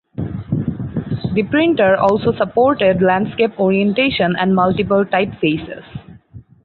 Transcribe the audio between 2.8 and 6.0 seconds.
landscape orientation and multiple typefaces.